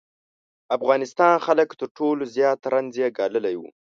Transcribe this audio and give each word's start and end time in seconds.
افغانستان 0.77 1.33
خلک 1.45 1.69
تر 1.79 1.87
ټولو 1.97 2.23
زیات 2.35 2.59
رنځ 2.73 2.91
یې 3.01 3.07
ګاللی 3.17 3.55
و. 3.57 3.61